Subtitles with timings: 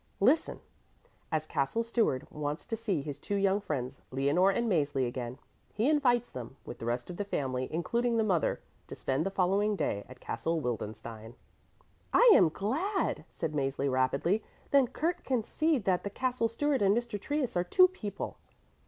[0.19, 0.61] "Listen!
[1.31, 5.37] As the Castle Steward wants to see his two young friends, Leonore and Mäzli, again,
[5.75, 9.29] he invites them, with the rest of the family, including the mother, to spend the
[9.29, 11.35] following day at Castle Wildenstein."
[12.13, 16.97] "I am glad," said Mäzli rapidly, "then Kurt can see that the Castle Steward and
[16.97, 17.21] Mr.
[17.21, 18.37] Trius are two people."